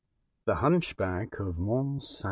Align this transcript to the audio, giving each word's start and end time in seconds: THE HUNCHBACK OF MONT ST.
THE 0.45 0.55
HUNCHBACK 0.55 1.39
OF 1.39 1.59
MONT 1.59 2.03
ST. 2.03 2.19